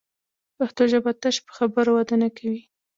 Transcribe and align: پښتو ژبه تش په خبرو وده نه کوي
پښتو 0.57 0.83
ژبه 0.91 1.11
تش 1.21 1.35
په 1.45 1.51
خبرو 1.57 1.91
وده 1.95 2.15
نه 2.23 2.29
کوي 2.37 2.61